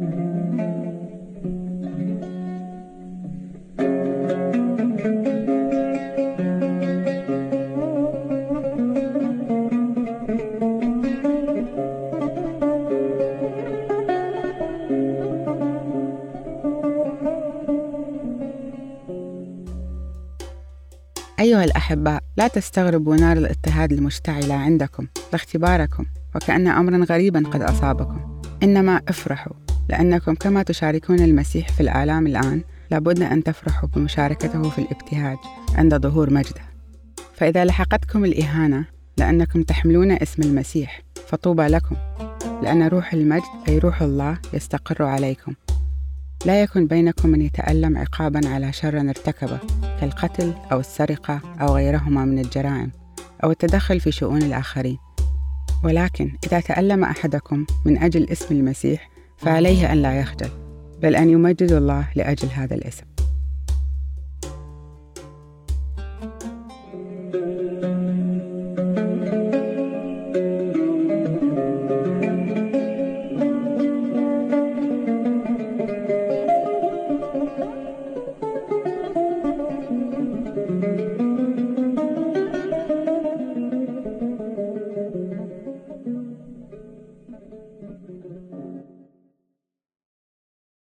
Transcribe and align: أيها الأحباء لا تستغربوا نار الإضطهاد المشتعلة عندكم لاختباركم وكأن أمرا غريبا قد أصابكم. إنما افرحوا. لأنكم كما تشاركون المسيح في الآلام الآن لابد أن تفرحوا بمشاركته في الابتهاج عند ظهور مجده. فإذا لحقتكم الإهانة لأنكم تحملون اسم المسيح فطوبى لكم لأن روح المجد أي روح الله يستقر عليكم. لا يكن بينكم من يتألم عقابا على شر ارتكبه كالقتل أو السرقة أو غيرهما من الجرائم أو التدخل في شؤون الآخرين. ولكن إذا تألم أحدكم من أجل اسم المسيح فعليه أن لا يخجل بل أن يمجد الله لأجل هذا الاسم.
أيها 0.00 0.10
الأحباء 21.64 22.22
لا 22.36 22.48
تستغربوا 22.48 23.16
نار 23.16 23.36
الإضطهاد 23.36 23.92
المشتعلة 23.92 24.54
عندكم 24.54 25.06
لاختباركم 25.32 26.04
وكأن 26.34 26.66
أمرا 26.66 27.04
غريبا 27.04 27.42
قد 27.50 27.62
أصابكم. 27.62 28.42
إنما 28.62 29.00
افرحوا. 29.08 29.67
لأنكم 29.88 30.34
كما 30.34 30.62
تشاركون 30.62 31.20
المسيح 31.20 31.68
في 31.68 31.80
الآلام 31.80 32.26
الآن 32.26 32.62
لابد 32.90 33.22
أن 33.22 33.44
تفرحوا 33.44 33.88
بمشاركته 33.88 34.70
في 34.70 34.78
الابتهاج 34.78 35.36
عند 35.74 35.96
ظهور 35.96 36.32
مجده. 36.32 36.60
فإذا 37.34 37.64
لحقتكم 37.64 38.24
الإهانة 38.24 38.84
لأنكم 39.18 39.62
تحملون 39.62 40.12
اسم 40.12 40.42
المسيح 40.42 41.02
فطوبى 41.28 41.62
لكم 41.66 41.96
لأن 42.62 42.82
روح 42.82 43.12
المجد 43.12 43.42
أي 43.68 43.78
روح 43.78 44.02
الله 44.02 44.38
يستقر 44.52 45.02
عليكم. 45.02 45.54
لا 46.46 46.62
يكن 46.62 46.86
بينكم 46.86 47.28
من 47.28 47.42
يتألم 47.42 47.98
عقابا 47.98 48.48
على 48.48 48.72
شر 48.72 49.00
ارتكبه 49.00 49.58
كالقتل 50.00 50.54
أو 50.72 50.80
السرقة 50.80 51.40
أو 51.60 51.74
غيرهما 51.74 52.24
من 52.24 52.38
الجرائم 52.38 52.90
أو 53.44 53.50
التدخل 53.50 54.00
في 54.00 54.12
شؤون 54.12 54.42
الآخرين. 54.42 54.98
ولكن 55.84 56.32
إذا 56.46 56.60
تألم 56.60 57.04
أحدكم 57.04 57.66
من 57.84 57.98
أجل 57.98 58.28
اسم 58.30 58.54
المسيح 58.54 59.10
فعليه 59.38 59.92
أن 59.92 60.02
لا 60.02 60.20
يخجل 60.20 60.50
بل 61.02 61.16
أن 61.16 61.30
يمجد 61.30 61.72
الله 61.72 62.08
لأجل 62.16 62.48
هذا 62.48 62.74
الاسم. 62.74 63.04